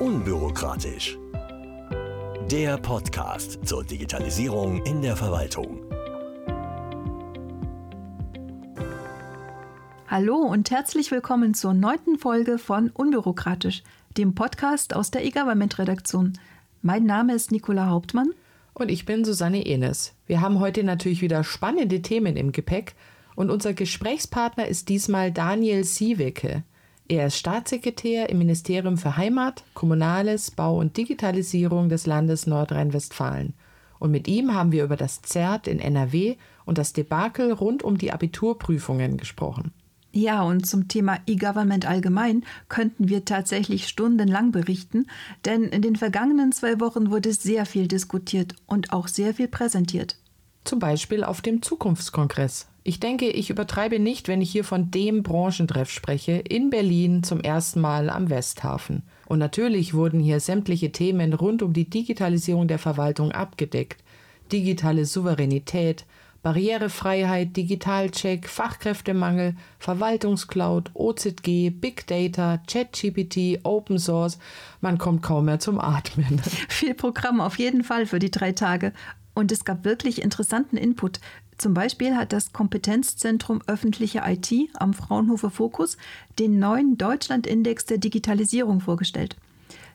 Unbürokratisch. 0.00 1.16
Der 2.50 2.78
Podcast 2.78 3.64
zur 3.64 3.84
Digitalisierung 3.84 4.82
in 4.84 5.02
der 5.02 5.14
Verwaltung. 5.14 5.84
Hallo 10.08 10.34
und 10.34 10.72
herzlich 10.72 11.12
willkommen 11.12 11.54
zur 11.54 11.74
neunten 11.74 12.18
Folge 12.18 12.58
von 12.58 12.90
Unbürokratisch, 12.90 13.84
dem 14.18 14.34
Podcast 14.34 14.96
aus 14.96 15.12
der 15.12 15.24
E-Government-Redaktion. 15.24 16.32
Mein 16.82 17.04
Name 17.04 17.32
ist 17.32 17.52
Nicola 17.52 17.86
Hauptmann. 17.86 18.32
Und 18.72 18.90
ich 18.90 19.06
bin 19.06 19.24
Susanne 19.24 19.64
Enes. 19.64 20.12
Wir 20.26 20.40
haben 20.40 20.58
heute 20.58 20.82
natürlich 20.82 21.22
wieder 21.22 21.44
spannende 21.44 22.02
Themen 22.02 22.36
im 22.36 22.50
Gepäck 22.50 22.96
und 23.36 23.48
unser 23.48 23.74
Gesprächspartner 23.74 24.66
ist 24.66 24.88
diesmal 24.88 25.30
Daniel 25.30 25.84
Siewecke. 25.84 26.64
Er 27.06 27.26
ist 27.26 27.36
Staatssekretär 27.36 28.30
im 28.30 28.38
Ministerium 28.38 28.96
für 28.96 29.18
Heimat, 29.18 29.62
Kommunales, 29.74 30.50
Bau 30.50 30.78
und 30.78 30.96
Digitalisierung 30.96 31.90
des 31.90 32.06
Landes 32.06 32.46
Nordrhein-Westfalen. 32.46 33.52
Und 33.98 34.10
mit 34.10 34.26
ihm 34.26 34.54
haben 34.54 34.72
wir 34.72 34.84
über 34.84 34.96
das 34.96 35.20
ZERT 35.20 35.66
in 35.66 35.80
NRW 35.80 36.36
und 36.64 36.78
das 36.78 36.94
Debakel 36.94 37.52
rund 37.52 37.82
um 37.82 37.98
die 37.98 38.10
Abiturprüfungen 38.10 39.18
gesprochen. 39.18 39.72
Ja, 40.12 40.42
und 40.42 40.64
zum 40.64 40.88
Thema 40.88 41.18
E-Government 41.26 41.86
allgemein 41.86 42.44
könnten 42.68 43.08
wir 43.08 43.24
tatsächlich 43.24 43.88
stundenlang 43.88 44.52
berichten, 44.52 45.06
denn 45.44 45.64
in 45.64 45.82
den 45.82 45.96
vergangenen 45.96 46.52
zwei 46.52 46.80
Wochen 46.80 47.10
wurde 47.10 47.32
sehr 47.32 47.66
viel 47.66 47.88
diskutiert 47.88 48.54
und 48.66 48.92
auch 48.92 49.08
sehr 49.08 49.34
viel 49.34 49.48
präsentiert. 49.48 50.16
Zum 50.62 50.78
Beispiel 50.78 51.24
auf 51.24 51.42
dem 51.42 51.62
Zukunftskongress. 51.62 52.68
Ich 52.86 53.00
denke, 53.00 53.30
ich 53.30 53.48
übertreibe 53.48 53.98
nicht, 53.98 54.28
wenn 54.28 54.42
ich 54.42 54.52
hier 54.52 54.62
von 54.62 54.90
dem 54.90 55.22
Branchentreff 55.22 55.88
spreche, 55.88 56.32
in 56.32 56.68
Berlin 56.68 57.22
zum 57.22 57.40
ersten 57.40 57.80
Mal 57.80 58.10
am 58.10 58.28
Westhafen. 58.28 59.04
Und 59.26 59.38
natürlich 59.38 59.94
wurden 59.94 60.20
hier 60.20 60.38
sämtliche 60.38 60.92
Themen 60.92 61.32
rund 61.32 61.62
um 61.62 61.72
die 61.72 61.88
Digitalisierung 61.88 62.68
der 62.68 62.78
Verwaltung 62.78 63.32
abgedeckt. 63.32 64.04
Digitale 64.52 65.06
Souveränität, 65.06 66.04
Barrierefreiheit, 66.42 67.56
Digitalcheck, 67.56 68.46
Fachkräftemangel, 68.46 69.56
Verwaltungscloud, 69.78 70.90
OZG, 70.92 71.70
Big 71.70 72.06
Data, 72.06 72.58
ChatGPT, 72.66 73.60
Open 73.62 73.98
Source. 73.98 74.38
Man 74.82 74.98
kommt 74.98 75.22
kaum 75.22 75.46
mehr 75.46 75.58
zum 75.58 75.80
Atmen. 75.80 76.42
Viel 76.68 76.92
Programm 76.92 77.40
auf 77.40 77.58
jeden 77.58 77.82
Fall 77.82 78.04
für 78.04 78.18
die 78.18 78.30
drei 78.30 78.52
Tage. 78.52 78.92
Und 79.34 79.50
es 79.50 79.64
gab 79.64 79.84
wirklich 79.84 80.22
interessanten 80.22 80.76
Input. 80.76 81.18
Zum 81.58 81.74
Beispiel 81.74 82.16
hat 82.16 82.32
das 82.32 82.52
Kompetenzzentrum 82.52 83.62
öffentliche 83.66 84.22
IT 84.24 84.52
am 84.74 84.92
Fraunhofer 84.92 85.50
Fokus 85.50 85.96
den 86.38 86.58
neuen 86.58 86.98
Deutschlandindex 86.98 87.86
der 87.86 87.98
Digitalisierung 87.98 88.80
vorgestellt. 88.80 89.36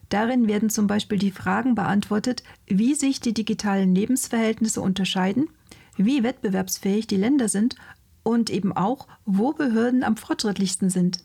Darin 0.10 0.48
werden 0.48 0.70
zum 0.70 0.88
Beispiel 0.88 1.20
die 1.20 1.32
Fragen 1.32 1.76
beantwortet, 1.76 2.44
wie 2.66 2.96
sich 2.96 3.20
die 3.20 3.34
digitalen 3.34 3.94
Lebensverhältnisse 3.94 4.82
unterscheiden, 4.82 5.50
wie 5.98 6.24
wettbewerbsfähig 6.24 7.08
die 7.08 7.18
Länder 7.18 7.50
sind 7.50 7.76
und 8.24 8.50
eben 8.50 8.76
auch, 8.76 9.08
wo 9.26 9.54
Behörden 9.54 10.04
am 10.04 10.18
fortschrittlichsten 10.18 10.90
sind. 10.90 11.20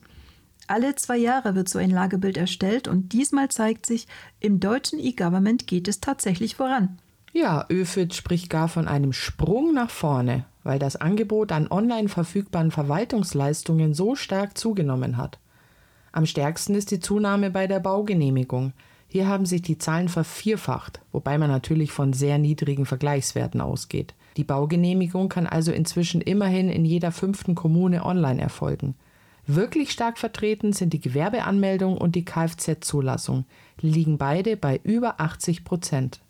Alle 0.66 0.94
zwei 0.96 1.16
Jahre 1.16 1.54
wird 1.54 1.68
so 1.68 1.78
ein 1.78 1.90
Lagebild 1.90 2.36
erstellt 2.36 2.88
und 2.88 3.12
diesmal 3.12 3.50
zeigt 3.50 3.86
sich, 3.86 4.06
im 4.40 4.60
deutschen 4.60 4.98
E-Government 4.98 5.66
geht 5.66 5.88
es 5.88 6.00
tatsächlich 6.00 6.56
voran. 6.56 6.98
Ja, 7.36 7.66
ÖFIT 7.68 8.14
spricht 8.14 8.48
gar 8.48 8.68
von 8.68 8.86
einem 8.86 9.12
Sprung 9.12 9.74
nach 9.74 9.90
vorne, 9.90 10.44
weil 10.62 10.78
das 10.78 10.94
Angebot 10.94 11.50
an 11.50 11.66
online 11.68 12.08
verfügbaren 12.08 12.70
Verwaltungsleistungen 12.70 13.92
so 13.92 14.14
stark 14.14 14.56
zugenommen 14.56 15.16
hat. 15.16 15.40
Am 16.12 16.26
stärksten 16.26 16.76
ist 16.76 16.92
die 16.92 17.00
Zunahme 17.00 17.50
bei 17.50 17.66
der 17.66 17.80
Baugenehmigung. 17.80 18.72
Hier 19.08 19.26
haben 19.26 19.46
sich 19.46 19.62
die 19.62 19.78
Zahlen 19.78 20.08
vervierfacht, 20.08 21.00
wobei 21.10 21.36
man 21.36 21.50
natürlich 21.50 21.90
von 21.90 22.12
sehr 22.12 22.38
niedrigen 22.38 22.86
Vergleichswerten 22.86 23.60
ausgeht. 23.60 24.14
Die 24.36 24.44
Baugenehmigung 24.44 25.28
kann 25.28 25.48
also 25.48 25.72
inzwischen 25.72 26.20
immerhin 26.20 26.68
in 26.68 26.84
jeder 26.84 27.10
fünften 27.10 27.56
Kommune 27.56 28.06
online 28.06 28.40
erfolgen. 28.40 28.94
Wirklich 29.44 29.90
stark 29.90 30.18
vertreten 30.18 30.72
sind 30.72 30.92
die 30.92 31.00
Gewerbeanmeldung 31.00 31.98
und 31.98 32.14
die 32.14 32.24
Kfz-Zulassung. 32.24 33.44
liegen 33.80 34.18
beide 34.18 34.56
bei 34.56 34.80
über 34.84 35.20
80 35.20 35.64
Prozent. 35.64 36.20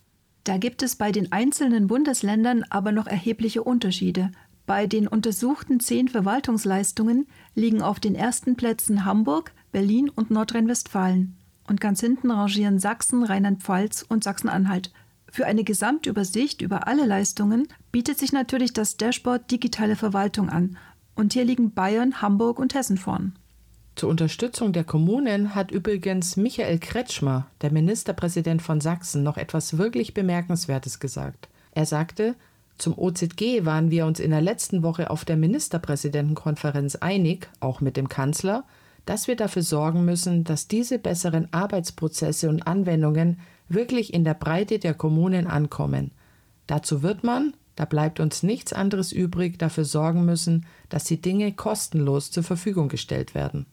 Da 0.45 0.59
gibt 0.59 0.83
es 0.83 0.97
bei 0.97 1.11
den 1.11 1.33
einzelnen 1.33 1.87
Bundesländern 1.87 2.65
aber 2.69 2.93
noch 2.93 3.07
erhebliche 3.07 3.63
Unterschiede. 3.63 4.31
Bei 4.67 4.87
den 4.87 5.09
untersuchten 5.09 5.81
zehn 5.81 6.09
Verwaltungsleistungen 6.09 7.27
liegen 7.55 7.83
auf 7.83 7.99
den 7.99 8.15
ersten 8.15 8.57
Plätzen 8.57 9.05
Hamburg, 9.05 9.53
Berlin 9.73 10.11
und 10.11 10.31
Nordrhein-Westfalen. 10.31 11.37
Und 11.67 11.81
ganz 11.81 12.01
hinten 12.01 12.31
rangieren 12.31 12.79
Sachsen, 12.79 13.25
Rheinland-Pfalz 13.25 14.05
und 14.07 14.23
Sachsen-Anhalt. 14.23 14.93
Für 15.31 15.47
eine 15.47 15.65
Gesamtübersicht 15.65 16.61
über 16.61 16.87
alle 16.87 17.07
Leistungen 17.07 17.67
bietet 17.91 18.19
sich 18.19 18.33
natürlich 18.33 18.73
das 18.75 18.99
Dashboard 18.99 19.51
Digitale 19.51 19.97
Verwaltung 19.97 20.51
an. 20.51 20.77
Und 21.15 21.33
hier 21.33 21.45
liegen 21.45 21.73
Bayern, 21.73 22.21
Hamburg 22.21 22.59
und 22.59 22.75
Hessen 22.75 22.99
vorn. 22.99 23.35
Zur 23.97 24.11
Unterstützung 24.11 24.73
der 24.73 24.83
Kommunen 24.83 25.55
hat 25.55 25.71
übrigens 25.71 26.37
Michael 26.37 26.81
Kretschmer, 26.81 27.47
der 27.61 27.73
Ministerpräsident 27.73 28.61
von 28.61 28.81
Sachsen, 28.81 29.23
noch 29.23 29.37
etwas 29.37 29.79
wirklich 29.79 30.15
Bemerkenswertes 30.15 30.99
gesagt. 30.99 31.49
Er 31.73 31.87
sagte, 31.87 32.35
zum 32.77 32.99
OZG 32.99 33.65
waren 33.65 33.93
wir 33.93 34.07
uns 34.07 34.19
in 34.19 34.33
der 34.33 34.41
letzten 34.41 34.83
Woche 34.83 35.11
auf 35.11 35.25
der 35.25 35.37
Ministerpräsidentenkonferenz 35.37 36.97
einig, 36.97 37.49
auch 37.61 37.81
mit 37.81 37.97
dem 37.97 38.09
Kanzler, 38.09 38.65
dass 39.07 39.29
wir 39.29 39.37
dafür 39.37 39.63
sorgen 39.63 40.05
müssen, 40.05 40.43
dass 40.43 40.67
diese 40.67 40.99
besseren 40.99 41.53
Arbeitsprozesse 41.53 42.49
und 42.49 42.67
Anwendungen 42.67 43.39
wirklich 43.69 44.13
in 44.13 44.25
der 44.25 44.35
Breite 44.35 44.81
der 44.81 44.95
Kommunen 44.95 45.47
ankommen. 45.47 46.11
Dazu 46.67 47.03
wird 47.03 47.23
man, 47.23 47.55
da 47.77 47.85
bleibt 47.85 48.19
uns 48.19 48.43
nichts 48.43 48.73
anderes 48.73 49.13
übrig, 49.13 49.59
dafür 49.59 49.85
sorgen 49.85 50.25
müssen, 50.25 50.67
dass 50.89 51.05
die 51.05 51.21
Dinge 51.21 51.53
kostenlos 51.53 52.33
zur 52.33 52.43
Verfügung 52.43 52.89
gestellt 52.89 53.37
werden. 53.37 53.67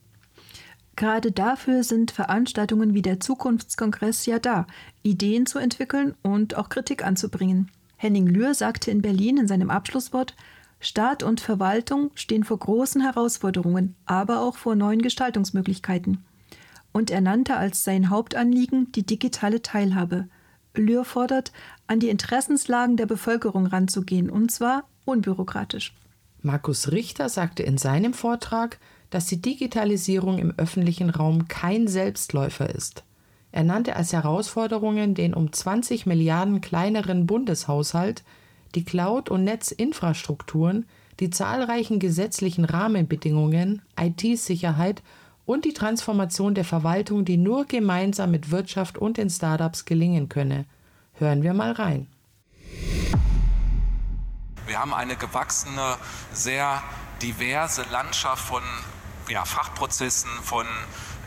Gerade 0.96 1.32
dafür 1.32 1.84
sind 1.84 2.10
Veranstaltungen 2.10 2.94
wie 2.94 3.02
der 3.02 3.20
Zukunftskongress 3.20 4.26
ja 4.26 4.38
da, 4.38 4.66
Ideen 5.02 5.46
zu 5.46 5.58
entwickeln 5.58 6.14
und 6.22 6.56
auch 6.56 6.68
Kritik 6.68 7.04
anzubringen. 7.04 7.70
Henning 7.96 8.26
Lühr 8.26 8.54
sagte 8.54 8.90
in 8.90 9.02
Berlin 9.02 9.38
in 9.38 9.48
seinem 9.48 9.70
Abschlusswort, 9.70 10.34
Staat 10.80 11.22
und 11.22 11.40
Verwaltung 11.40 12.10
stehen 12.14 12.44
vor 12.44 12.58
großen 12.58 13.00
Herausforderungen, 13.00 13.94
aber 14.04 14.40
auch 14.40 14.56
vor 14.56 14.74
neuen 14.74 15.00
Gestaltungsmöglichkeiten 15.00 16.24
und 16.92 17.10
er 17.10 17.20
nannte 17.20 17.56
als 17.56 17.84
sein 17.84 18.10
Hauptanliegen 18.10 18.92
die 18.92 19.04
digitale 19.04 19.62
Teilhabe. 19.62 20.28
Lühr 20.74 21.04
fordert, 21.04 21.52
an 21.86 22.00
die 22.00 22.08
Interessenslagen 22.08 22.96
der 22.96 23.06
Bevölkerung 23.06 23.66
ranzugehen, 23.66 24.30
und 24.30 24.50
zwar 24.50 24.84
unbürokratisch. 25.04 25.94
Markus 26.40 26.92
Richter 26.92 27.28
sagte 27.28 27.62
in 27.62 27.78
seinem 27.78 28.14
Vortrag, 28.14 28.78
dass 29.12 29.26
die 29.26 29.42
Digitalisierung 29.42 30.38
im 30.38 30.54
öffentlichen 30.56 31.10
Raum 31.10 31.46
kein 31.46 31.86
Selbstläufer 31.86 32.74
ist. 32.74 33.04
Er 33.52 33.62
nannte 33.62 33.94
als 33.94 34.14
Herausforderungen 34.14 35.14
den 35.14 35.34
um 35.34 35.52
20 35.52 36.06
Milliarden 36.06 36.62
kleineren 36.62 37.26
Bundeshaushalt, 37.26 38.24
die 38.74 38.86
Cloud- 38.86 39.28
und 39.28 39.44
Netzinfrastrukturen, 39.44 40.86
die 41.20 41.28
zahlreichen 41.28 41.98
gesetzlichen 41.98 42.64
Rahmenbedingungen, 42.64 43.82
IT-Sicherheit 44.00 45.02
und 45.44 45.66
die 45.66 45.74
Transformation 45.74 46.54
der 46.54 46.64
Verwaltung, 46.64 47.26
die 47.26 47.36
nur 47.36 47.66
gemeinsam 47.66 48.30
mit 48.30 48.50
Wirtschaft 48.50 48.96
und 48.96 49.18
den 49.18 49.28
Startups 49.28 49.84
gelingen 49.84 50.30
könne. 50.30 50.64
Hören 51.12 51.42
wir 51.42 51.52
mal 51.52 51.72
rein. 51.72 52.06
Wir 54.66 54.80
haben 54.80 54.94
eine 54.94 55.16
gewachsene, 55.16 55.96
sehr 56.32 56.82
diverse 57.20 57.84
Landschaft 57.92 58.42
von 58.42 58.62
ja, 59.28 59.44
Fachprozessen, 59.44 60.30
von 60.42 60.66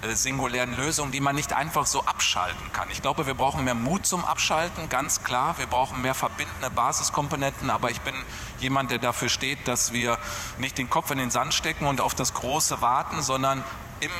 äh, 0.01 0.13
singulären 0.13 0.75
Lösungen, 0.75 1.11
die 1.11 1.19
man 1.19 1.35
nicht 1.35 1.53
einfach 1.53 1.85
so 1.85 2.01
abschalten 2.01 2.71
kann. 2.73 2.89
Ich 2.91 3.01
glaube, 3.01 3.25
wir 3.27 3.33
brauchen 3.33 3.63
mehr 3.63 3.75
Mut 3.75 4.05
zum 4.05 4.25
Abschalten, 4.25 4.89
ganz 4.89 5.23
klar. 5.23 5.57
Wir 5.57 5.67
brauchen 5.67 6.01
mehr 6.01 6.13
verbindende 6.13 6.69
Basiskomponenten, 6.69 7.69
aber 7.69 7.91
ich 7.91 8.01
bin 8.01 8.13
jemand, 8.59 8.91
der 8.91 8.99
dafür 8.99 9.29
steht, 9.29 9.67
dass 9.67 9.93
wir 9.93 10.17
nicht 10.57 10.77
den 10.77 10.89
Kopf 10.89 11.11
in 11.11 11.17
den 11.17 11.31
Sand 11.31 11.53
stecken 11.53 11.85
und 11.85 12.01
auf 12.01 12.13
das 12.13 12.33
Große 12.33 12.81
warten, 12.81 13.21
sondern 13.21 13.63
im 14.01 14.11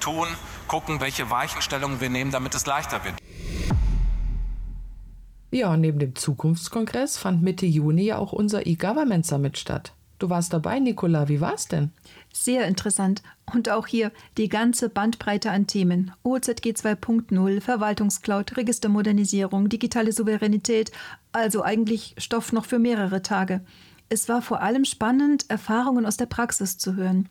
Tun 0.00 0.28
gucken, 0.66 1.00
welche 1.00 1.30
Weichenstellungen 1.30 2.00
wir 2.00 2.10
nehmen, 2.10 2.30
damit 2.30 2.54
es 2.54 2.66
leichter 2.66 3.04
wird. 3.04 3.14
Ja, 5.50 5.76
neben 5.76 5.98
dem 5.98 6.14
Zukunftskongress 6.14 7.16
fand 7.16 7.42
Mitte 7.42 7.64
Juni 7.64 8.02
ja 8.04 8.18
auch 8.18 8.32
unser 8.32 8.66
E-Government 8.66 9.24
Summit 9.24 9.56
statt. 9.56 9.94
Du 10.18 10.28
warst 10.30 10.52
dabei, 10.52 10.80
Nicola. 10.80 11.28
Wie 11.28 11.40
war's 11.40 11.68
denn? 11.68 11.92
Sehr 12.32 12.66
interessant. 12.66 13.22
Und 13.52 13.68
auch 13.68 13.86
hier 13.86 14.10
die 14.36 14.48
ganze 14.48 14.88
Bandbreite 14.88 15.50
an 15.50 15.66
Themen. 15.66 16.12
OZG 16.24 16.72
2.0, 16.72 17.60
Verwaltungscloud, 17.60 18.56
Registermodernisierung, 18.56 19.68
digitale 19.68 20.12
Souveränität. 20.12 20.90
Also 21.30 21.62
eigentlich 21.62 22.16
Stoff 22.18 22.52
noch 22.52 22.64
für 22.64 22.80
mehrere 22.80 23.22
Tage. 23.22 23.60
Es 24.08 24.28
war 24.28 24.42
vor 24.42 24.60
allem 24.60 24.84
spannend, 24.84 25.48
Erfahrungen 25.48 26.04
aus 26.04 26.16
der 26.16 26.26
Praxis 26.26 26.78
zu 26.78 26.96
hören. 26.96 27.28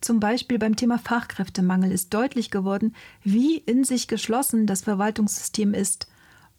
Zum 0.00 0.20
Beispiel 0.20 0.58
beim 0.58 0.76
Thema 0.76 0.98
Fachkräftemangel 0.98 1.90
ist 1.90 2.14
deutlich 2.14 2.50
geworden, 2.50 2.94
wie 3.22 3.56
in 3.56 3.84
sich 3.84 4.08
geschlossen 4.08 4.66
das 4.66 4.82
Verwaltungssystem 4.82 5.74
ist, 5.74 6.08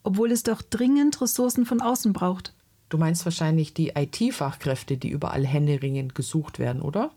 obwohl 0.02 0.30
es 0.30 0.42
doch 0.42 0.62
dringend 0.62 1.20
Ressourcen 1.20 1.64
von 1.64 1.80
außen 1.80 2.12
braucht. 2.12 2.54
Du 2.92 2.98
meinst 2.98 3.24
wahrscheinlich 3.24 3.72
die 3.72 3.94
IT-Fachkräfte, 3.96 4.98
die 4.98 5.08
überall 5.08 5.46
händeringend 5.46 6.14
gesucht 6.14 6.58
werden, 6.58 6.82
oder? 6.82 7.10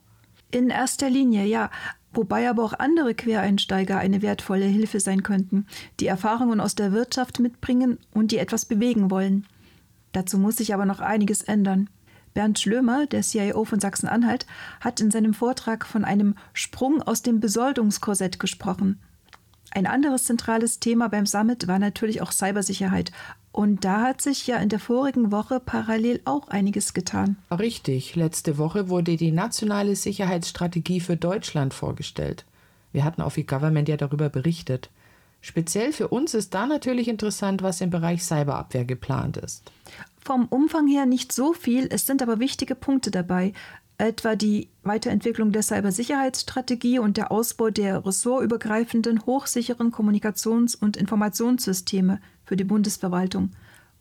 In 0.50 0.70
erster 0.70 1.10
Linie, 1.10 1.44
ja. 1.44 1.70
Wobei 2.14 2.50
aber 2.50 2.64
auch 2.64 2.80
andere 2.80 3.14
Quereinsteiger 3.14 3.98
eine 3.98 4.22
wertvolle 4.22 4.64
Hilfe 4.64 5.02
sein 5.02 5.22
könnten, 5.22 5.68
die 6.00 6.08
Erfahrungen 6.08 6.62
aus 6.62 6.76
der 6.76 6.94
Wirtschaft 6.94 7.42
mitbringen 7.42 8.00
und 8.14 8.32
die 8.32 8.38
etwas 8.38 8.64
bewegen 8.64 9.12
wollen. 9.12 9.48
Dazu 10.14 10.38
muss 10.38 10.56
sich 10.56 10.74
aber 10.74 10.86
noch 10.86 11.02
einiges 11.02 11.42
ändern. 11.42 11.90
Bernd 12.34 12.58
Schlömer, 12.58 13.06
der 13.06 13.22
CIO 13.22 13.66
von 13.66 13.82
Sachsen-Anhalt, 13.82 14.46
hat 14.80 15.02
in 15.02 15.12
seinem 15.12 15.34
Vortrag 15.34 15.86
von 15.86 16.06
einem 16.06 16.36
Sprung 16.54 17.02
aus 17.02 17.22
dem 17.22 17.42
Besoldungskorsett 17.42 18.40
gesprochen. 18.40 19.02
Ein 19.72 19.88
anderes 19.88 20.24
zentrales 20.24 20.80
Thema 20.80 21.10
beim 21.10 21.26
Summit 21.26 21.68
war 21.68 21.80
natürlich 21.80 22.22
auch 22.22 22.32
Cybersicherheit. 22.32 23.12
Und 23.52 23.86
da 23.86 24.02
hat 24.02 24.22
sich 24.22 24.48
ja 24.48 24.58
in 24.58 24.70
der 24.70 24.80
vorigen 24.80 25.32
Woche 25.32 25.62
parallel 25.62 26.22
auch 26.26 26.50
einiges 26.50 26.94
getan. 26.94 27.38
Richtig. 27.52 28.16
Letzte 28.16 28.58
Woche 28.58 28.90
wurde 28.90 29.16
die 29.16 29.32
nationale 29.32 29.96
Sicherheitsstrategie 29.96 31.00
für 31.00 31.16
Deutschland 31.16 31.74
vorgestellt. 31.74 32.46
Wir 32.92 33.04
hatten 33.04 33.22
auf 33.22 33.38
eGovernment 33.38 33.88
ja 33.88 33.98
darüber 33.98 34.30
berichtet. 34.30 34.90
Speziell 35.42 35.94
für 35.94 36.08
uns 36.08 36.34
ist 36.34 36.54
da 36.54 36.66
natürlich 36.66 37.08
interessant, 37.08 37.62
was 37.62 37.80
im 37.80 37.92
Bereich 37.92 38.24
Cyberabwehr 38.24 38.84
geplant 38.84 39.38
ist. 39.38 39.72
Vom 40.20 40.48
Umfang 40.48 40.88
her 40.88 41.06
nicht 41.06 41.32
so 41.32 41.54
viel, 41.54 41.88
es 41.92 42.08
sind 42.08 42.24
aber 42.24 42.40
wichtige 42.40 42.74
Punkte 42.74 43.12
dabei, 43.12 43.54
etwa 43.98 44.36
die 44.36 44.70
Weiterentwicklung 44.84 45.52
der 45.52 45.64
Cybersicherheitsstrategie 45.64 47.00
und 47.00 47.18
der 47.18 47.32
Ausbau 47.32 47.70
der 47.70 48.06
ressortübergreifenden, 48.06 49.26
hochsicheren 49.26 49.92
Kommunikations- 49.92 50.76
und 50.76 50.98
Informationssysteme 50.98 52.20
für 52.44 52.58
die 52.58 52.64
Bundesverwaltung. 52.64 53.52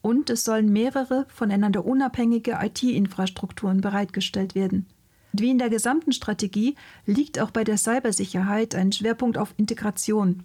Und 0.02 0.30
es 0.30 0.44
sollen 0.44 0.72
mehrere 0.72 1.26
voneinander 1.28 1.86
unabhängige 1.86 2.58
IT-Infrastrukturen 2.60 3.80
bereitgestellt 3.80 4.54
werden. 4.54 4.86
Wie 5.32 5.50
in 5.50 5.58
der 5.58 5.70
gesamten 5.70 6.12
Strategie 6.12 6.76
liegt 7.06 7.40
auch 7.40 7.50
bei 7.50 7.64
der 7.64 7.78
Cybersicherheit 7.78 8.74
ein 8.74 8.92
Schwerpunkt 8.92 9.38
auf 9.38 9.54
Integration. 9.56 10.44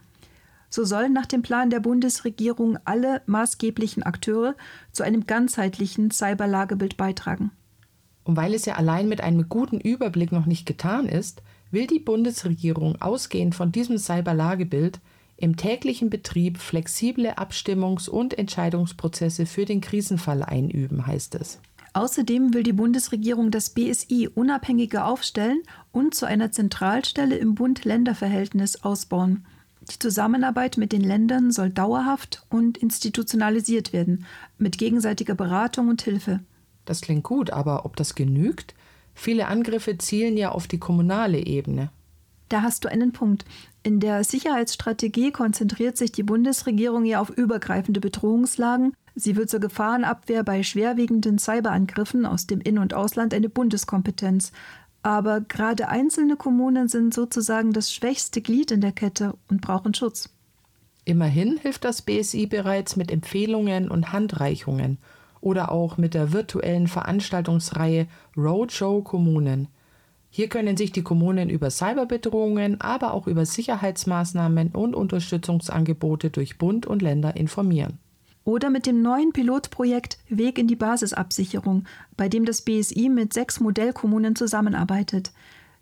So 0.69 0.85
sollen 0.85 1.13
nach 1.13 1.25
dem 1.25 1.41
Plan 1.41 1.69
der 1.69 1.79
Bundesregierung 1.79 2.77
alle 2.85 3.21
maßgeblichen 3.25 4.03
Akteure 4.03 4.55
zu 4.91 5.03
einem 5.03 5.25
ganzheitlichen 5.25 6.11
Cyberlagebild 6.11 6.95
beitragen. 6.95 7.51
Und 8.29 8.37
weil 8.37 8.53
es 8.53 8.65
ja 8.65 8.75
allein 8.75 9.09
mit 9.09 9.21
einem 9.21 9.49
guten 9.49 9.79
Überblick 9.79 10.31
noch 10.31 10.45
nicht 10.45 10.67
getan 10.67 11.07
ist, 11.07 11.41
will 11.71 11.87
die 11.87 11.97
Bundesregierung 11.97 13.01
ausgehend 13.01 13.55
von 13.55 13.71
diesem 13.71 13.97
Cyberlagebild 13.97 14.99
im 15.37 15.57
täglichen 15.57 16.11
Betrieb 16.11 16.59
flexible 16.59 17.31
Abstimmungs- 17.39 18.07
und 18.07 18.37
Entscheidungsprozesse 18.37 19.47
für 19.47 19.65
den 19.65 19.81
Krisenfall 19.81 20.43
einüben, 20.43 21.07
heißt 21.07 21.33
es. 21.33 21.59
Außerdem 21.93 22.53
will 22.53 22.61
die 22.61 22.71
Bundesregierung 22.71 23.49
das 23.49 23.71
BSI 23.71 24.29
unabhängiger 24.35 25.07
aufstellen 25.07 25.63
und 25.91 26.13
zu 26.13 26.27
einer 26.27 26.51
Zentralstelle 26.51 27.35
im 27.35 27.55
Bund-Länder-Verhältnis 27.55 28.83
ausbauen. 28.83 29.43
Die 29.89 29.97
Zusammenarbeit 29.97 30.77
mit 30.77 30.91
den 30.91 31.01
Ländern 31.01 31.49
soll 31.49 31.71
dauerhaft 31.71 32.45
und 32.51 32.77
institutionalisiert 32.77 33.91
werden, 33.91 34.27
mit 34.59 34.77
gegenseitiger 34.77 35.33
Beratung 35.33 35.87
und 35.87 36.03
Hilfe. 36.03 36.41
Das 36.89 37.01
klingt 37.01 37.23
gut, 37.23 37.51
aber 37.51 37.85
ob 37.85 37.95
das 37.97 38.15
genügt? 38.15 38.73
Viele 39.13 39.45
Angriffe 39.45 39.99
zielen 39.99 40.37
ja 40.37 40.49
auf 40.49 40.65
die 40.65 40.79
kommunale 40.79 41.37
Ebene. 41.45 41.91
Da 42.49 42.63
hast 42.63 42.83
du 42.83 42.89
einen 42.89 43.11
Punkt. 43.11 43.45
In 43.83 43.99
der 43.99 44.23
Sicherheitsstrategie 44.23 45.29
konzentriert 45.29 45.97
sich 45.97 46.11
die 46.11 46.23
Bundesregierung 46.23 47.05
ja 47.05 47.21
auf 47.21 47.29
übergreifende 47.29 47.99
Bedrohungslagen. 47.99 48.95
Sie 49.13 49.35
wird 49.35 49.51
zur 49.51 49.59
Gefahrenabwehr 49.59 50.43
bei 50.43 50.63
schwerwiegenden 50.63 51.37
Cyberangriffen 51.37 52.25
aus 52.25 52.47
dem 52.47 52.59
In- 52.59 52.79
und 52.79 52.95
Ausland 52.95 53.35
eine 53.35 53.49
Bundeskompetenz. 53.49 54.51
Aber 55.03 55.41
gerade 55.41 55.89
einzelne 55.89 56.37
Kommunen 56.37 56.87
sind 56.87 57.13
sozusagen 57.13 57.71
das 57.71 57.93
schwächste 57.93 58.41
Glied 58.41 58.71
in 58.71 58.81
der 58.81 58.93
Kette 58.93 59.35
und 59.47 59.61
brauchen 59.61 59.93
Schutz. 59.93 60.31
Immerhin 61.05 61.57
hilft 61.57 61.85
das 61.85 62.01
BSI 62.01 62.47
bereits 62.47 62.95
mit 62.95 63.11
Empfehlungen 63.11 63.91
und 63.91 64.11
Handreichungen 64.11 64.97
oder 65.41 65.71
auch 65.71 65.97
mit 65.97 66.13
der 66.13 66.33
virtuellen 66.33 66.87
Veranstaltungsreihe 66.87 68.07
Roadshow 68.37 69.01
Kommunen. 69.01 69.67
Hier 70.29 70.47
können 70.47 70.77
sich 70.77 70.91
die 70.91 71.01
Kommunen 71.01 71.49
über 71.49 71.69
Cyberbedrohungen, 71.69 72.79
aber 72.81 73.13
auch 73.13 73.27
über 73.27 73.45
Sicherheitsmaßnahmen 73.45 74.69
und 74.69 74.95
Unterstützungsangebote 74.95 76.29
durch 76.29 76.57
Bund 76.57 76.85
und 76.85 77.01
Länder 77.01 77.35
informieren 77.35 77.97
oder 78.49 78.69
mit 78.69 78.85
dem 78.85 79.01
neuen 79.01 79.31
Pilotprojekt 79.31 80.17
Weg 80.27 80.57
in 80.57 80.67
die 80.67 80.75
Basisabsicherung, 80.75 81.85
bei 82.17 82.29
dem 82.29 82.45
das 82.45 82.63
BSI 82.63 83.09
mit 83.09 83.31
sechs 83.33 83.59
Modellkommunen 83.59 84.35
zusammenarbeitet. 84.35 85.31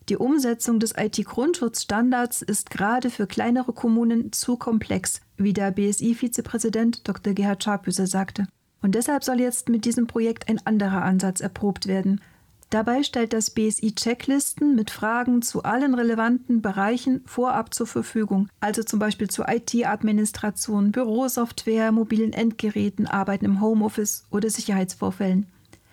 Die 0.10 0.18
Umsetzung 0.18 0.80
des 0.80 0.94
IT-Grundschutzstandards 0.98 2.42
ist 2.42 2.70
gerade 2.70 3.10
für 3.10 3.28
kleinere 3.28 3.74
Kommunen 3.74 4.32
zu 4.32 4.58
komplex, 4.58 5.22
wie 5.38 5.54
der 5.54 5.72
BSI-Vizepräsident 5.72 7.08
Dr. 7.08 7.34
Gerhard 7.34 7.64
Scharpüse 7.64 8.08
sagte. 8.08 8.48
Und 8.82 8.96
deshalb 8.96 9.24
soll 9.24 9.40
jetzt 9.40 9.70
mit 9.70 9.86
diesem 9.86 10.08
Projekt 10.08 10.50
ein 10.50 10.66
anderer 10.66 11.04
Ansatz 11.04 11.42
erprobt 11.42 11.88
werden. 11.88 12.22
Dabei 12.70 13.04
stellt 13.04 13.32
das 13.32 13.50
BSI 13.50 13.96
Checklisten 13.96 14.76
mit 14.76 14.92
Fragen 14.92 15.42
zu 15.42 15.64
allen 15.64 15.94
relevanten 15.94 16.62
Bereichen 16.62 17.22
vorab 17.26 17.74
zur 17.74 17.88
Verfügung, 17.88 18.50
also 18.60 18.84
zum 18.84 19.00
Beispiel 19.00 19.30
zur 19.30 19.48
IT-Administration, 19.48 20.92
Bürosoftware, 20.92 21.94
mobilen 21.94 22.34
Endgeräten, 22.34 23.08
Arbeiten 23.08 23.46
im 23.46 23.62
Homeoffice 23.62 24.26
oder 24.32 24.50
Sicherheitsvorfällen. 24.50 25.48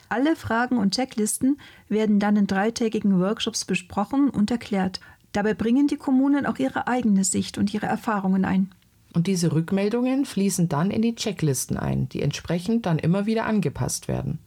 Alle 0.08 0.34
Fragen 0.34 0.78
und 0.78 0.94
Checklisten 0.94 1.58
werden 1.88 2.18
dann 2.18 2.36
in 2.36 2.48
dreitägigen 2.48 3.20
Workshops 3.20 3.64
besprochen 3.64 4.28
und 4.28 4.50
erklärt. 4.50 5.00
Dabei 5.30 5.54
bringen 5.54 5.86
die 5.86 5.96
Kommunen 5.96 6.44
auch 6.44 6.58
ihre 6.58 6.88
eigene 6.88 7.22
Sicht 7.22 7.56
und 7.56 7.72
ihre 7.72 7.86
Erfahrungen 7.86 8.44
ein. 8.44 8.70
Und 9.14 9.28
diese 9.28 9.52
Rückmeldungen 9.52 10.24
fließen 10.24 10.68
dann 10.68 10.90
in 10.90 11.00
die 11.00 11.14
Checklisten 11.14 11.76
ein, 11.76 12.08
die 12.08 12.20
entsprechend 12.20 12.84
dann 12.84 12.98
immer 12.98 13.26
wieder 13.26 13.46
angepasst 13.46 14.08
werden. 14.08 14.40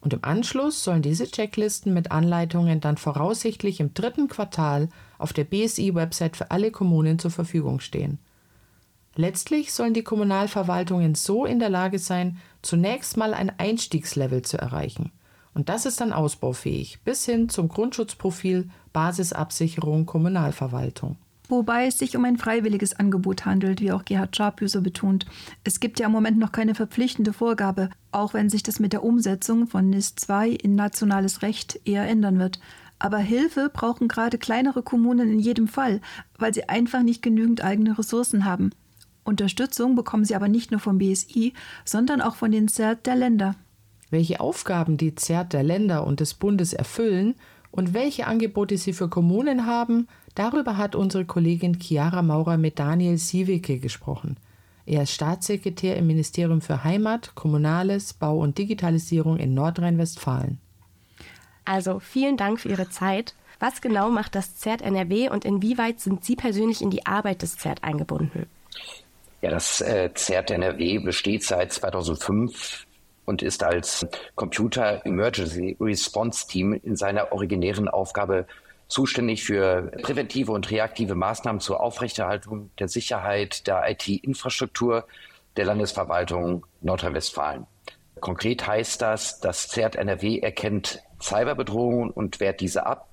Und 0.00 0.14
im 0.14 0.24
Anschluss 0.24 0.82
sollen 0.82 1.02
diese 1.02 1.30
Checklisten 1.30 1.94
mit 1.94 2.10
Anleitungen 2.10 2.80
dann 2.80 2.96
voraussichtlich 2.96 3.80
im 3.80 3.92
dritten 3.94 4.28
Quartal 4.28 4.88
auf 5.18 5.32
der 5.32 5.44
BSI-Website 5.44 6.36
für 6.36 6.50
alle 6.50 6.70
Kommunen 6.70 7.18
zur 7.18 7.30
Verfügung 7.30 7.80
stehen. 7.80 8.18
Letztlich 9.14 9.72
sollen 9.72 9.94
die 9.94 10.02
Kommunalverwaltungen 10.02 11.14
so 11.14 11.44
in 11.44 11.58
der 11.58 11.70
Lage 11.70 11.98
sein, 11.98 12.38
zunächst 12.62 13.16
mal 13.16 13.32
ein 13.32 13.52
Einstiegslevel 13.58 14.42
zu 14.42 14.58
erreichen. 14.58 15.12
Und 15.52 15.68
das 15.68 15.86
ist 15.86 16.00
dann 16.00 16.12
ausbaufähig 16.12 17.00
bis 17.04 17.24
hin 17.24 17.48
zum 17.48 17.68
Grundschutzprofil 17.68 18.70
Basisabsicherung 18.92 20.06
Kommunalverwaltung. 20.06 21.16
Wobei 21.48 21.86
es 21.86 21.98
sich 21.98 22.16
um 22.16 22.24
ein 22.24 22.38
freiwilliges 22.38 22.94
Angebot 22.94 23.44
handelt, 23.44 23.80
wie 23.80 23.92
auch 23.92 24.04
Gerhard 24.04 24.34
Scharpüser 24.34 24.80
betont. 24.80 25.26
Es 25.62 25.78
gibt 25.78 26.00
ja 26.00 26.06
im 26.06 26.12
Moment 26.12 26.38
noch 26.38 26.52
keine 26.52 26.74
verpflichtende 26.74 27.34
Vorgabe, 27.34 27.90
auch 28.12 28.32
wenn 28.32 28.48
sich 28.48 28.62
das 28.62 28.80
mit 28.80 28.94
der 28.94 29.04
Umsetzung 29.04 29.66
von 29.66 29.90
NIS 29.90 30.14
2 30.16 30.48
in 30.48 30.74
nationales 30.74 31.42
Recht 31.42 31.80
eher 31.84 32.08
ändern 32.08 32.38
wird. 32.38 32.60
Aber 32.98 33.18
Hilfe 33.18 33.70
brauchen 33.70 34.08
gerade 34.08 34.38
kleinere 34.38 34.82
Kommunen 34.82 35.30
in 35.30 35.38
jedem 35.38 35.68
Fall, 35.68 36.00
weil 36.38 36.54
sie 36.54 36.68
einfach 36.68 37.02
nicht 37.02 37.20
genügend 37.20 37.62
eigene 37.62 37.98
Ressourcen 37.98 38.46
haben. 38.46 38.70
Unterstützung 39.24 39.94
bekommen 39.94 40.24
sie 40.24 40.34
aber 40.34 40.48
nicht 40.48 40.70
nur 40.70 40.80
vom 40.80 40.98
BSI, 40.98 41.52
sondern 41.84 42.22
auch 42.22 42.36
von 42.36 42.52
den 42.52 42.68
ZERT 42.68 43.06
der 43.06 43.16
Länder. 43.16 43.56
Welche 44.10 44.40
Aufgaben 44.40 44.96
die 44.96 45.14
ZERT 45.14 45.52
der 45.52 45.62
Länder 45.62 46.06
und 46.06 46.20
des 46.20 46.34
Bundes 46.34 46.72
erfüllen 46.72 47.34
und 47.74 47.94
welche 47.94 48.26
Angebote 48.26 48.78
sie 48.78 48.92
für 48.92 49.08
Kommunen 49.08 49.66
haben, 49.66 50.08
Darüber 50.34 50.76
hat 50.76 50.96
unsere 50.96 51.24
Kollegin 51.24 51.78
Chiara 51.80 52.22
Maurer 52.22 52.56
mit 52.56 52.78
Daniel 52.78 53.18
Siewicke 53.18 53.78
gesprochen. 53.78 54.36
Er 54.84 55.04
ist 55.04 55.12
Staatssekretär 55.12 55.96
im 55.96 56.06
Ministerium 56.06 56.60
für 56.60 56.84
Heimat, 56.84 57.34
Kommunales, 57.34 58.12
Bau 58.12 58.38
und 58.38 58.58
Digitalisierung 58.58 59.38
in 59.38 59.54
Nordrhein-Westfalen. 59.54 60.58
Also 61.64 62.00
vielen 62.00 62.36
Dank 62.36 62.60
für 62.60 62.68
Ihre 62.68 62.90
Zeit. 62.90 63.34
Was 63.60 63.80
genau 63.80 64.10
macht 64.10 64.34
das 64.34 64.56
ZERT 64.56 64.82
NRW 64.82 65.30
und 65.30 65.44
inwieweit 65.44 66.00
sind 66.00 66.24
Sie 66.24 66.36
persönlich 66.36 66.82
in 66.82 66.90
die 66.90 67.06
Arbeit 67.06 67.42
des 67.42 67.56
ZERT 67.56 67.82
eingebunden? 67.84 68.46
Ja, 69.40 69.50
das 69.50 69.80
äh, 69.80 70.10
ZERT 70.12 70.50
NRW 70.50 70.98
besteht 70.98 71.44
seit 71.44 71.72
2005 71.72 72.83
und 73.24 73.42
ist 73.42 73.62
als 73.62 74.06
Computer 74.34 75.04
Emergency 75.04 75.76
Response 75.80 76.46
Team 76.46 76.74
in 76.74 76.96
seiner 76.96 77.32
originären 77.32 77.88
Aufgabe 77.88 78.46
zuständig 78.88 79.44
für 79.44 79.92
präventive 80.02 80.52
und 80.52 80.70
reaktive 80.70 81.14
Maßnahmen 81.14 81.60
zur 81.60 81.80
Aufrechterhaltung 81.80 82.70
der 82.78 82.88
Sicherheit 82.88 83.66
der 83.66 83.90
IT-Infrastruktur 83.90 85.06
der 85.56 85.64
Landesverwaltung 85.64 86.66
Nordrhein-Westfalen. 86.80 87.66
Konkret 88.20 88.66
heißt 88.66 89.02
das, 89.02 89.40
das 89.40 89.68
ZERT 89.68 89.96
NRW 89.96 90.38
erkennt 90.38 91.02
Cyberbedrohungen 91.20 92.10
und 92.10 92.40
wehrt 92.40 92.60
diese 92.60 92.86
ab, 92.86 93.08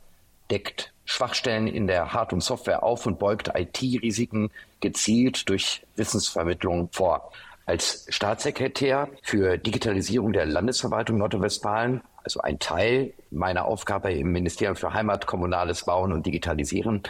deckt 0.49 0.93
Schwachstellen 1.05 1.67
in 1.67 1.87
der 1.87 2.13
Hard- 2.13 2.33
und 2.33 2.41
Software 2.41 2.83
auf 2.83 3.05
und 3.05 3.19
beugt 3.19 3.51
IT-Risiken 3.53 4.51
gezielt 4.79 5.49
durch 5.49 5.85
Wissensvermittlung 5.95 6.89
vor. 6.91 7.31
Als 7.71 8.05
Staatssekretär 8.09 9.07
für 9.23 9.57
Digitalisierung 9.57 10.33
der 10.33 10.45
Landesverwaltung 10.45 11.17
Nordrhein-Westfalen, 11.17 12.01
also 12.21 12.41
ein 12.41 12.59
Teil 12.59 13.13
meiner 13.29 13.63
Aufgabe 13.63 14.11
im 14.11 14.33
Ministerium 14.33 14.75
für 14.75 14.93
Heimat, 14.93 15.25
Kommunales 15.25 15.85
Bauen 15.85 16.11
und 16.11 16.25
Digitalisieren, 16.25 17.01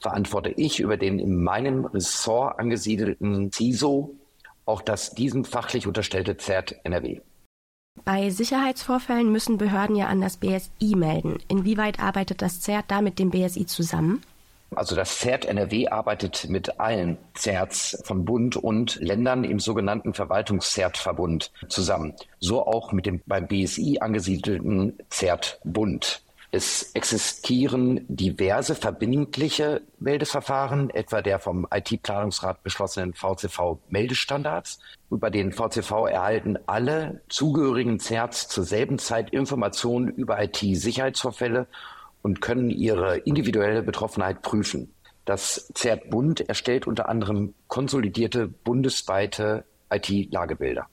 verantworte 0.00 0.48
ich 0.56 0.80
über 0.80 0.96
den 0.96 1.18
in 1.18 1.44
meinem 1.44 1.84
Ressort 1.84 2.58
angesiedelten 2.58 3.52
CISO 3.52 4.14
auch 4.64 4.80
das 4.80 5.10
diesem 5.10 5.44
fachlich 5.44 5.86
unterstellte 5.86 6.38
ZERT 6.38 6.76
NRW. 6.84 7.20
Bei 8.06 8.30
Sicherheitsvorfällen 8.30 9.30
müssen 9.30 9.58
Behörden 9.58 9.96
ja 9.96 10.06
an 10.06 10.22
das 10.22 10.38
BSI 10.38 10.94
melden. 10.96 11.40
Inwieweit 11.48 12.00
arbeitet 12.00 12.40
das 12.40 12.62
ZERT 12.62 12.86
da 12.88 13.02
mit 13.02 13.18
dem 13.18 13.28
BSI 13.28 13.66
zusammen? 13.66 14.22
Also 14.74 14.96
das 14.96 15.20
ZERT 15.20 15.44
NRW 15.44 15.88
arbeitet 15.88 16.48
mit 16.48 16.80
allen 16.80 17.18
ZERTs 17.34 18.02
von 18.04 18.24
Bund 18.24 18.56
und 18.56 18.96
Ländern 18.96 19.44
im 19.44 19.60
sogenannten 19.60 20.12
Verwaltungs-ZERT-Verbund 20.12 21.52
zusammen. 21.68 22.14
So 22.40 22.66
auch 22.66 22.92
mit 22.92 23.06
dem 23.06 23.22
beim 23.26 23.46
BSI 23.46 23.98
angesiedelten 24.00 24.98
ZERT-Bund. 25.08 26.22
Es 26.52 26.92
existieren 26.94 28.06
diverse 28.08 28.74
verbindliche 28.74 29.82
Meldeverfahren, 29.98 30.90
etwa 30.90 31.20
der 31.20 31.38
vom 31.38 31.66
IT-Planungsrat 31.70 32.62
beschlossenen 32.62 33.14
VCV-Meldestandards. 33.14 34.78
Über 35.10 35.30
den 35.30 35.52
VCV 35.52 36.06
erhalten 36.06 36.58
alle 36.66 37.20
zugehörigen 37.28 37.98
ZERTs 37.98 38.48
zur 38.48 38.64
selben 38.64 38.98
Zeit 38.98 39.30
Informationen 39.30 40.08
über 40.08 40.42
IT-Sicherheitsvorfälle 40.42 41.66
und 42.26 42.40
können 42.40 42.70
ihre 42.70 43.18
individuelle 43.18 43.84
Betroffenheit 43.84 44.42
prüfen. 44.42 44.92
Das 45.26 45.70
ZERT 45.74 46.10
Bund 46.10 46.40
erstellt 46.40 46.88
unter 46.88 47.08
anderem 47.08 47.54
konsolidierte 47.68 48.48
bundesweite 48.48 49.64
IT-Lagebilder. 49.90 50.88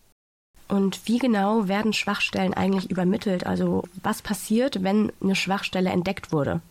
Und 0.67 1.07
wie 1.07 1.17
genau 1.17 1.67
werden 1.67 1.91
Schwachstellen 1.91 2.53
eigentlich 2.53 2.91
übermittelt? 2.91 3.47
Also 3.47 3.83
was 4.03 4.21
passiert, 4.21 4.83
wenn 4.83 5.11
eine 5.23 5.33
Schwachstelle 5.33 5.89
entdeckt 5.89 6.31
wurde? 6.31 6.61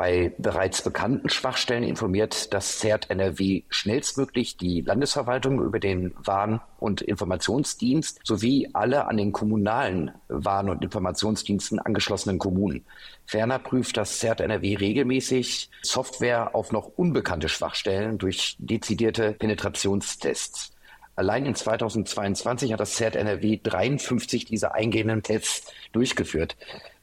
Bei 0.00 0.32
bereits 0.38 0.80
bekannten 0.80 1.28
Schwachstellen 1.28 1.84
informiert 1.84 2.54
das 2.54 2.78
CERT 2.78 3.10
NRW 3.10 3.64
schnellstmöglich 3.68 4.56
die 4.56 4.80
Landesverwaltung 4.80 5.60
über 5.60 5.78
den 5.78 6.14
Warn- 6.16 6.62
und 6.78 7.02
Informationsdienst 7.02 8.20
sowie 8.24 8.70
alle 8.72 9.08
an 9.08 9.18
den 9.18 9.32
kommunalen 9.32 10.12
Warn- 10.28 10.70
und 10.70 10.82
Informationsdiensten 10.82 11.78
angeschlossenen 11.80 12.38
Kommunen. 12.38 12.86
Ferner 13.26 13.58
prüft 13.58 13.98
das 13.98 14.20
CERT 14.20 14.40
NRW 14.40 14.76
regelmäßig 14.76 15.70
Software 15.82 16.54
auf 16.54 16.72
noch 16.72 16.86
unbekannte 16.96 17.50
Schwachstellen 17.50 18.16
durch 18.16 18.56
dezidierte 18.58 19.32
Penetrationstests. 19.32 20.72
Allein 21.14 21.44
in 21.44 21.54
2022 21.54 22.72
hat 22.72 22.80
das 22.80 22.94
CERT 22.94 23.16
NRW 23.16 23.60
53 23.62 24.46
dieser 24.46 24.74
eingehenden 24.74 25.22
Tests 25.22 25.70
durchgeführt. 25.92 26.56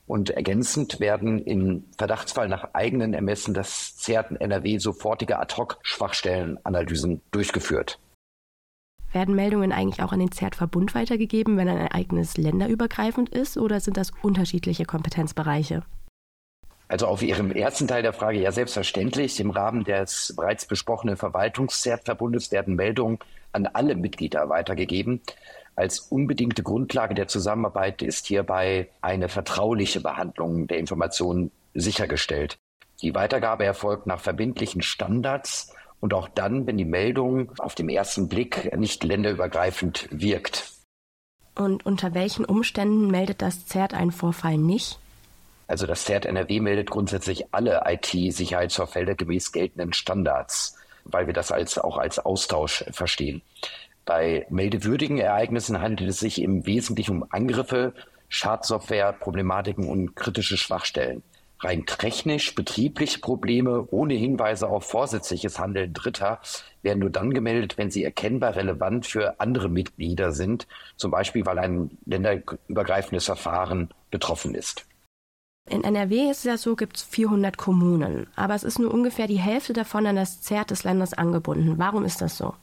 Und 0.07 0.29
ergänzend 0.29 1.01
werden 1.01 1.37
im 1.39 1.83
Verdachtsfall 1.97 2.47
nach 2.47 2.73
eigenen 2.73 3.13
Ermessen 3.13 3.53
das 3.53 3.97
CERT 3.97 4.39
NRW 4.39 4.77
sofortige 4.77 5.37
Ad-Hoc-Schwachstellenanalysen 5.37 7.21
durchgeführt. 7.31 7.99
Werden 9.11 9.35
Meldungen 9.35 9.73
eigentlich 9.73 10.01
auch 10.01 10.13
an 10.13 10.19
den 10.19 10.31
CERT-Verbund 10.31 10.95
weitergegeben, 10.95 11.57
wenn 11.57 11.67
ein 11.67 11.77
Ereignis 11.77 12.37
länderübergreifend 12.37 13.29
ist, 13.29 13.57
oder 13.57 13.81
sind 13.81 13.97
das 13.97 14.11
unterschiedliche 14.21 14.85
Kompetenzbereiche? 14.85 15.83
Also 16.89 17.07
auf 17.07 17.21
Ihrem 17.21 17.51
ersten 17.51 17.87
Teil 17.87 18.01
der 18.01 18.13
Frage 18.13 18.39
ja 18.39 18.53
selbstverständlich. 18.53 19.41
Im 19.41 19.49
Rahmen 19.49 19.83
des 19.83 20.33
bereits 20.37 20.65
besprochenen 20.65 21.17
Verwaltungs-CERT-Verbundes 21.17 22.51
werden 22.53 22.75
Meldungen 22.75 23.19
an 23.51 23.65
alle 23.67 23.95
Mitglieder 23.95 24.47
weitergegeben. 24.47 25.21
Als 25.77 25.99
unbedingte 25.99 26.63
Grundlage 26.63 27.13
der 27.13 27.27
Zusammenarbeit 27.27 28.01
ist 28.01 28.25
hierbei 28.25 28.89
eine 28.99 29.29
vertrauliche 29.29 30.01
Behandlung 30.01 30.65
der 30.65 30.79
Informationen 30.79 31.51
sichergestellt. 31.75 32.57
Die 33.03 33.13
Weitergabe 33.13 33.63
erfolgt 33.63 34.07
nach 34.07 34.19
verbindlichen 34.19 34.81
Standards 34.81 35.75
und 35.99 36.15
auch 36.15 36.29
dann, 36.29 36.65
wenn 36.65 36.77
die 36.77 36.85
Meldung 36.85 37.51
auf 37.59 37.75
den 37.75 37.89
ersten 37.89 38.27
Blick 38.27 38.75
nicht 38.75 39.03
länderübergreifend 39.03 40.07
wirkt. 40.09 40.71
Und 41.53 41.85
unter 41.85 42.15
welchen 42.15 42.45
Umständen 42.45 43.11
meldet 43.11 43.43
das 43.43 43.67
ZERT 43.67 43.93
einen 43.93 44.11
Vorfall 44.11 44.57
nicht? 44.57 44.97
Also 45.67 45.85
das 45.85 46.05
ZERT 46.05 46.25
NRW 46.25 46.59
meldet 46.59 46.89
grundsätzlich 46.89 47.53
alle 47.53 47.83
IT-Sicherheitsvorfälle 47.85 49.15
gemäß 49.15 49.51
geltenden 49.51 49.93
Standards, 49.93 50.75
weil 51.03 51.27
wir 51.27 51.33
das 51.35 51.51
als, 51.51 51.77
auch 51.77 51.99
als 51.99 52.17
Austausch 52.17 52.83
verstehen. 52.91 53.43
Bei 54.07 54.47
meldewürdigen 54.49 55.17
Ereignissen 55.17 55.81
handelt 55.81 56.09
es 56.09 56.19
sich 56.19 56.41
im 56.41 56.65
Wesentlichen 56.65 57.17
um 57.17 57.25
Angriffe, 57.29 57.93
Schadsoftware, 58.29 59.11
Problematiken 59.11 59.85
und 59.85 60.15
kritische 60.15 60.55
Schwachstellen. 60.55 61.23
Rein 61.59 61.85
technisch 61.85 62.55
betriebliche 62.55 63.19
Probleme 63.19 63.85
ohne 63.91 64.13
Hinweise 64.13 64.69
auf 64.69 64.85
vorsätzliches 64.85 65.59
Handeln 65.59 65.93
Dritter 65.93 66.39
werden 66.83 66.99
nur 66.99 67.09
dann 67.09 67.33
gemeldet, 67.33 67.77
wenn 67.77 67.91
sie 67.91 68.05
erkennbar 68.05 68.55
relevant 68.55 69.05
für 69.05 69.41
andere 69.41 69.67
Mitglieder 69.67 70.31
sind, 70.31 70.67
zum 70.95 71.11
Beispiel 71.11 71.45
weil 71.45 71.59
ein 71.59 71.97
länderübergreifendes 72.05 73.25
Verfahren 73.25 73.89
betroffen 74.09 74.55
ist. 74.55 74.85
In 75.69 75.83
NRW 75.83 76.31
ist 76.31 76.37
es 76.37 76.43
ja 76.45 76.57
so, 76.57 76.77
gibt 76.77 76.95
es 76.95 77.03
400 77.03 77.57
Kommunen, 77.57 78.27
aber 78.37 78.55
es 78.55 78.63
ist 78.63 78.79
nur 78.79 78.93
ungefähr 78.93 79.27
die 79.27 79.39
Hälfte 79.39 79.73
davon 79.73 80.07
an 80.07 80.15
das 80.15 80.41
ZERT 80.41 80.71
des 80.71 80.85
Landes 80.85 81.13
angebunden. 81.13 81.77
Warum 81.77 82.05
ist 82.05 82.21
das 82.21 82.37
so? 82.37 82.53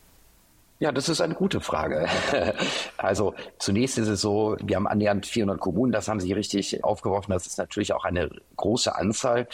Ja, 0.80 0.90
das 0.90 1.08
ist 1.08 1.20
eine 1.20 1.34
gute 1.34 1.60
Frage. 1.60 2.08
Also 2.96 3.34
zunächst 3.58 3.98
ist 3.98 4.08
es 4.08 4.22
so, 4.22 4.56
wir 4.62 4.76
haben 4.76 4.86
annähernd 4.86 5.26
400 5.26 5.60
Kommunen, 5.60 5.92
das 5.92 6.08
haben 6.08 6.20
Sie 6.20 6.32
richtig 6.32 6.82
aufgeworfen. 6.82 7.32
Das 7.32 7.46
ist 7.46 7.58
natürlich 7.58 7.92
auch 7.92 8.04
eine 8.04 8.30
große 8.56 8.94
Anzahl. 8.96 9.46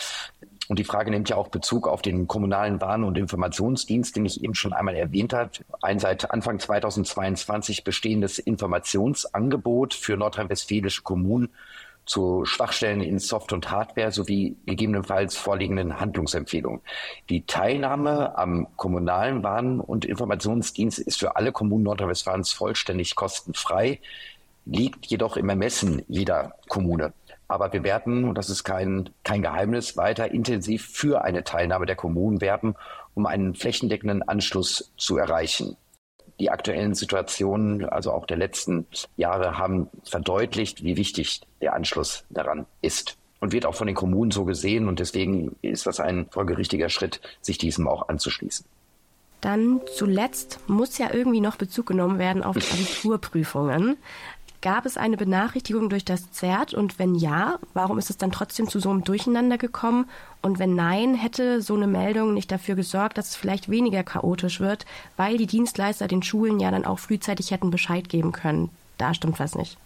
Und 0.68 0.78
die 0.78 0.84
Frage 0.84 1.10
nimmt 1.10 1.28
ja 1.28 1.34
auch 1.34 1.48
Bezug 1.48 1.88
auf 1.88 2.00
den 2.00 2.28
kommunalen 2.28 2.80
Warn- 2.80 3.02
und 3.02 3.18
Informationsdienst, 3.18 4.14
den 4.14 4.24
ich 4.24 4.44
eben 4.44 4.54
schon 4.54 4.72
einmal 4.72 4.94
erwähnt 4.94 5.32
habe. 5.32 5.50
Ein 5.82 5.98
seit 5.98 6.30
Anfang 6.30 6.60
2022 6.60 7.82
bestehendes 7.82 8.38
Informationsangebot 8.38 9.94
für 9.94 10.16
nordrhein-westfälische 10.16 11.02
Kommunen 11.02 11.48
zu 12.10 12.44
Schwachstellen 12.44 13.02
in 13.02 13.20
Soft- 13.20 13.52
und 13.52 13.70
Hardware 13.70 14.10
sowie 14.10 14.56
gegebenenfalls 14.66 15.36
vorliegenden 15.36 16.00
Handlungsempfehlungen. 16.00 16.80
Die 17.28 17.46
Teilnahme 17.46 18.36
am 18.36 18.66
kommunalen 18.76 19.44
Warn- 19.44 19.78
und 19.78 20.04
Informationsdienst 20.04 20.98
ist 20.98 21.20
für 21.20 21.36
alle 21.36 21.52
Kommunen 21.52 21.84
Nordrhein-Westfalens 21.84 22.52
vollständig 22.52 23.14
kostenfrei, 23.14 24.00
liegt 24.66 25.06
jedoch 25.06 25.36
im 25.36 25.48
Ermessen 25.48 26.02
jeder 26.08 26.56
Kommune. 26.68 27.12
Aber 27.46 27.72
wir 27.72 27.84
werden, 27.84 28.24
und 28.24 28.36
das 28.36 28.50
ist 28.50 28.64
kein, 28.64 29.10
kein 29.22 29.42
Geheimnis, 29.42 29.96
weiter 29.96 30.32
intensiv 30.32 30.88
für 30.88 31.22
eine 31.22 31.44
Teilnahme 31.44 31.86
der 31.86 31.96
Kommunen 31.96 32.40
werben, 32.40 32.74
um 33.14 33.26
einen 33.26 33.54
flächendeckenden 33.54 34.22
Anschluss 34.26 34.92
zu 34.96 35.16
erreichen 35.16 35.76
die 36.40 36.50
aktuellen 36.50 36.94
Situationen, 36.94 37.84
also 37.84 38.12
auch 38.12 38.26
der 38.26 38.38
letzten 38.38 38.86
Jahre, 39.16 39.58
haben 39.58 39.88
verdeutlicht, 40.04 40.82
wie 40.82 40.96
wichtig 40.96 41.42
der 41.60 41.74
Anschluss 41.74 42.24
daran 42.30 42.66
ist. 42.82 43.16
Und 43.38 43.52
wird 43.52 43.64
auch 43.64 43.74
von 43.74 43.86
den 43.86 43.96
Kommunen 43.96 44.30
so 44.30 44.44
gesehen. 44.44 44.88
Und 44.88 44.98
deswegen 44.98 45.56
ist 45.62 45.86
das 45.86 46.00
ein 46.00 46.26
folgerichtiger 46.30 46.90
Schritt, 46.90 47.20
sich 47.40 47.56
diesem 47.56 47.88
auch 47.88 48.08
anzuschließen. 48.08 48.66
Dann 49.40 49.80
zuletzt 49.96 50.60
muss 50.66 50.98
ja 50.98 51.14
irgendwie 51.14 51.40
noch 51.40 51.56
Bezug 51.56 51.86
genommen 51.86 52.18
werden 52.18 52.42
auf 52.42 52.56
die 52.56 52.66
Abiturprüfungen. 52.70 53.96
Gab 54.62 54.84
es 54.84 54.98
eine 54.98 55.16
Benachrichtigung 55.16 55.88
durch 55.88 56.04
das 56.04 56.32
ZERT 56.32 56.74
und 56.74 56.98
wenn 56.98 57.14
ja, 57.14 57.58
warum 57.72 57.98
ist 57.98 58.10
es 58.10 58.18
dann 58.18 58.30
trotzdem 58.30 58.68
zu 58.68 58.78
so 58.78 58.90
einem 58.90 59.04
Durcheinander 59.04 59.56
gekommen? 59.56 60.06
Und 60.42 60.58
wenn 60.58 60.74
nein, 60.74 61.14
hätte 61.14 61.62
so 61.62 61.74
eine 61.74 61.86
Meldung 61.86 62.34
nicht 62.34 62.52
dafür 62.52 62.74
gesorgt, 62.74 63.16
dass 63.16 63.30
es 63.30 63.36
vielleicht 63.36 63.70
weniger 63.70 64.02
chaotisch 64.02 64.60
wird, 64.60 64.84
weil 65.16 65.38
die 65.38 65.46
Dienstleister 65.46 66.08
den 66.08 66.22
Schulen 66.22 66.60
ja 66.60 66.70
dann 66.70 66.84
auch 66.84 66.98
frühzeitig 66.98 67.52
hätten 67.52 67.70
Bescheid 67.70 68.10
geben 68.10 68.32
können. 68.32 68.68
Da 68.98 69.14
stimmt 69.14 69.40
was 69.40 69.54
nicht. 69.54 69.78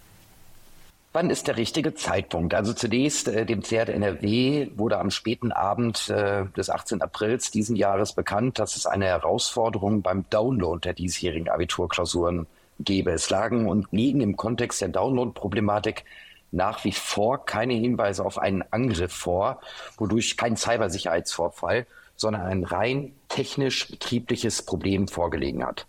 Wann 1.12 1.30
ist 1.30 1.46
der 1.46 1.56
richtige 1.56 1.94
Zeitpunkt? 1.94 2.54
Also 2.54 2.72
zunächst, 2.72 3.28
äh, 3.28 3.46
dem 3.46 3.62
ZERT 3.62 3.90
NRW 3.90 4.70
wurde 4.74 4.98
am 4.98 5.12
späten 5.12 5.52
Abend 5.52 6.10
äh, 6.10 6.46
des 6.56 6.68
18. 6.68 7.00
Aprils 7.00 7.52
diesen 7.52 7.76
Jahres 7.76 8.14
bekannt, 8.14 8.58
dass 8.58 8.74
es 8.74 8.86
eine 8.86 9.04
Herausforderung 9.04 10.02
beim 10.02 10.24
Download 10.30 10.80
der 10.82 10.94
diesjährigen 10.94 11.48
Abiturklausuren 11.48 12.48
gäbe. 12.80 13.12
Es 13.12 13.30
lagen 13.30 13.68
und 13.68 13.86
liegen 13.92 14.20
im 14.20 14.36
Kontext 14.36 14.80
der 14.80 14.88
Download-Problematik 14.88 16.04
nach 16.50 16.84
wie 16.84 16.92
vor 16.92 17.44
keine 17.44 17.74
Hinweise 17.74 18.24
auf 18.24 18.38
einen 18.38 18.62
Angriff 18.70 19.12
vor, 19.12 19.60
wodurch 19.98 20.36
kein 20.36 20.56
Cybersicherheitsvorfall, 20.56 21.86
sondern 22.16 22.42
ein 22.42 22.64
rein 22.64 23.12
technisch-betriebliches 23.28 24.62
Problem 24.62 25.08
vorgelegen 25.08 25.64
hat. 25.64 25.86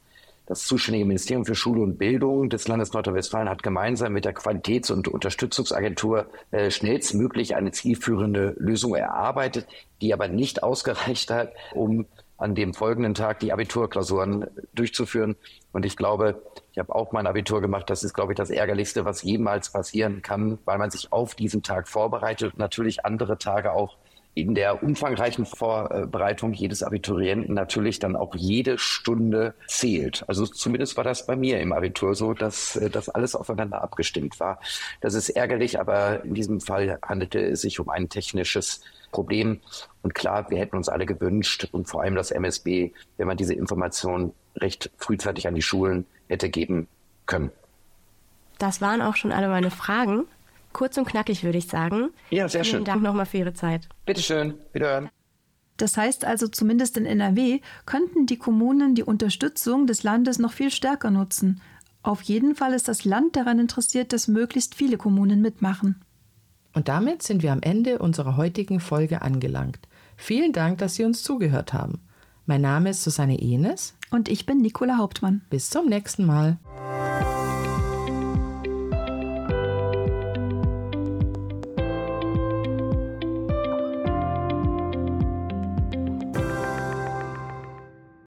Das 0.47 0.65
zuständige 0.65 1.05
Ministerium 1.05 1.45
für 1.45 1.55
Schule 1.55 1.81
und 1.81 1.97
Bildung 1.97 2.49
des 2.49 2.67
Landes 2.67 2.93
Nordrhein-Westfalen 2.93 3.49
hat 3.49 3.63
gemeinsam 3.63 4.13
mit 4.13 4.25
der 4.25 4.33
Qualitäts- 4.33 4.91
und 4.91 5.07
Unterstützungsagentur 5.07 6.27
äh, 6.51 6.69
schnellstmöglich 6.69 7.55
eine 7.55 7.71
zielführende 7.71 8.55
Lösung 8.59 8.93
erarbeitet, 8.93 9.67
die 10.01 10.13
aber 10.13 10.27
nicht 10.27 10.61
ausgereicht 10.61 11.31
hat, 11.31 11.53
um 11.73 12.05
an 12.37 12.55
dem 12.55 12.73
folgenden 12.73 13.13
Tag 13.13 13.39
die 13.39 13.53
Abiturklausuren 13.53 14.47
durchzuführen. 14.73 15.35
Und 15.71 15.85
ich 15.85 15.95
glaube, 15.95 16.41
ich 16.71 16.79
habe 16.79 16.93
auch 16.93 17.11
mein 17.11 17.27
Abitur 17.27 17.61
gemacht. 17.61 17.89
Das 17.89 18.03
ist, 18.03 18.13
glaube 18.13 18.33
ich, 18.33 18.37
das 18.37 18.49
Ärgerlichste, 18.49 19.05
was 19.05 19.23
jemals 19.23 19.71
passieren 19.71 20.21
kann, 20.21 20.59
weil 20.65 20.77
man 20.77 20.91
sich 20.91 21.13
auf 21.13 21.35
diesen 21.35 21.63
Tag 21.63 21.87
vorbereitet 21.87 22.53
und 22.53 22.59
natürlich 22.59 23.05
andere 23.05 23.37
Tage 23.37 23.71
auch 23.71 23.97
in 24.35 24.53
der 24.53 24.83
umfangreichen 24.83 25.45
Vorbereitung 25.45 26.51
jedes 26.51 26.83
Abiturienten 26.83 27.55
natürlich 27.55 27.99
dann 27.99 28.17
auch 28.17 28.35
jede 28.35 28.77
Stunde 28.77 29.55
zählt. 29.65 30.25
Also 30.27 30.45
zumindest 30.45 30.97
war 30.97 31.05
das 31.05 31.25
bei 31.25 31.37
mir 31.37 31.61
im 31.61 31.71
Abitur 31.71 32.15
so, 32.15 32.33
dass 32.33 32.75
äh, 32.75 32.89
das 32.89 33.07
alles 33.07 33.33
aufeinander 33.33 33.81
abgestimmt 33.81 34.39
war. 34.41 34.59
Das 34.99 35.13
ist 35.13 35.29
ärgerlich, 35.29 35.79
aber 35.79 36.25
in 36.25 36.33
diesem 36.33 36.59
Fall 36.59 36.99
handelte 37.01 37.39
es 37.39 37.61
sich 37.61 37.79
um 37.79 37.89
ein 37.89 38.09
technisches 38.09 38.81
Problem. 39.11 39.61
Und 40.01 40.13
klar, 40.13 40.49
wir 40.49 40.59
hätten 40.59 40.75
uns 40.75 40.89
alle 40.89 41.05
gewünscht 41.05 41.69
und 41.71 41.87
vor 41.87 42.01
allem 42.01 42.15
das 42.15 42.31
MSB, 42.31 42.91
wenn 43.15 43.27
man 43.27 43.37
diese 43.37 43.53
Information 43.53 44.33
recht 44.57 44.91
frühzeitig 44.97 45.47
an 45.47 45.55
die 45.55 45.61
Schulen 45.61 46.05
hätte 46.27 46.49
geben 46.49 46.89
können. 47.25 47.51
Das 48.57 48.81
waren 48.81 49.01
auch 49.01 49.15
schon 49.15 49.31
alle 49.31 49.47
meine 49.47 49.71
Fragen. 49.71 50.25
Kurz 50.75 50.97
und 50.97 51.07
knackig 51.07 51.45
würde 51.45 51.57
ich 51.57 51.67
sagen. 51.67 52.09
Ja, 52.31 52.49
sehr 52.49 52.65
Vielen 52.65 52.79
schön. 52.79 52.83
Dank 52.83 53.01
nochmal 53.01 53.25
für 53.25 53.37
Ihre 53.37 53.53
Zeit. 53.53 53.87
Bitteschön, 54.05 54.55
wiederhören. 54.73 55.09
Das 55.77 55.95
heißt 55.95 56.25
also, 56.25 56.49
zumindest 56.49 56.97
in 56.97 57.05
NRW 57.05 57.61
könnten 57.85 58.25
die 58.25 58.35
Kommunen 58.35 58.93
die 58.93 59.03
Unterstützung 59.03 59.87
des 59.87 60.03
Landes 60.03 60.37
noch 60.37 60.51
viel 60.51 60.71
stärker 60.71 61.11
nutzen. 61.11 61.61
Auf 62.03 62.23
jeden 62.23 62.55
Fall 62.55 62.73
ist 62.73 62.89
das 62.89 63.05
Land 63.05 63.37
daran 63.37 63.57
interessiert, 63.57 64.11
dass 64.11 64.27
möglichst 64.27 64.75
viele 64.75 64.97
Kommunen 64.97 65.41
mitmachen. 65.41 66.03
Und 66.73 66.89
damit 66.89 67.23
sind 67.23 67.41
wir 67.41 67.53
am 67.53 67.61
Ende 67.61 67.99
unserer 67.99 68.35
heutigen 68.35 68.81
Folge 68.81 69.21
angelangt. 69.21 69.79
Vielen 70.17 70.51
Dank, 70.51 70.79
dass 70.79 70.95
Sie 70.95 71.05
uns 71.05 71.23
zugehört 71.23 71.71
haben. 71.71 72.01
Mein 72.47 72.59
Name 72.59 72.89
ist 72.89 73.01
Susanne 73.01 73.39
Enes. 73.41 73.95
Und 74.11 74.27
ich 74.27 74.45
bin 74.45 74.57
Nicola 74.57 74.97
Hauptmann. 74.97 75.41
Bis 75.49 75.69
zum 75.69 75.87
nächsten 75.87 76.25
Mal. 76.25 76.57